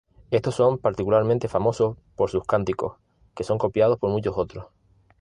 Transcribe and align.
Estos 0.31 0.55
son 0.55 0.79
particularmente 0.79 1.47
famosos 1.47 1.95
por 2.15 2.31
sus 2.31 2.43
cánticos, 2.45 2.97
que 3.35 3.43
son 3.43 3.59
copiados 3.59 3.99
por 3.99 4.09
muchos 4.09 4.35
otros. 4.35 4.65